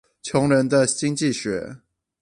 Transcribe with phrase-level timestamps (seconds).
[0.23, 1.77] 窮人的經濟學